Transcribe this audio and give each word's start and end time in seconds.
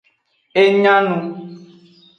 E 0.61 0.63
nya 0.81 0.95
nu. 1.07 1.17